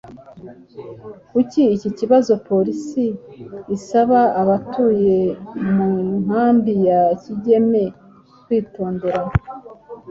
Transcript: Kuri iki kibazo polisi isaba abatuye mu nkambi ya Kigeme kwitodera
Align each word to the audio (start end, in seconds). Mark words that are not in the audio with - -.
Kuri 1.29 1.61
iki 1.75 1.89
kibazo 1.99 2.31
polisi 2.49 3.05
isaba 3.75 4.19
abatuye 4.41 5.17
mu 5.73 5.89
nkambi 6.21 6.73
ya 6.87 7.01
Kigeme 7.21 7.83
kwitodera 8.43 9.21